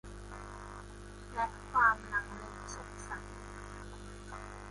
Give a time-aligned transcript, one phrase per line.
[1.33, 2.43] และความลังเล
[2.75, 3.27] สงสัย